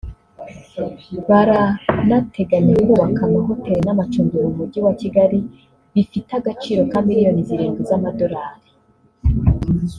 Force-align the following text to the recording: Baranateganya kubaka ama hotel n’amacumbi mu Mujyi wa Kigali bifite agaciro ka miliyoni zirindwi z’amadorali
Baranateganya 1.27 2.75
kubaka 2.85 3.19
ama 3.27 3.39
hotel 3.47 3.79
n’amacumbi 3.83 4.35
mu 4.43 4.51
Mujyi 4.57 4.79
wa 4.85 4.93
Kigali 5.01 5.39
bifite 5.93 6.29
agaciro 6.39 6.81
ka 6.91 6.99
miliyoni 7.07 7.41
zirindwi 7.47 7.81
z’amadorali 7.89 8.69